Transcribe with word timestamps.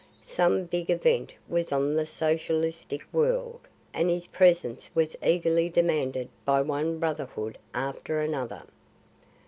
Some 0.23 0.63
big 0.63 0.89
event 0.89 1.35
was 1.47 1.71
on 1.71 1.83
in 1.89 1.93
the 1.95 2.07
socialistic 2.07 3.03
world, 3.13 3.59
and 3.93 4.09
his 4.09 4.25
presence 4.25 4.89
was 4.95 5.15
eagerly 5.23 5.69
demanded 5.69 6.27
by 6.43 6.63
one 6.63 6.97
brotherhood 6.97 7.59
after 7.71 8.19
another. 8.19 8.63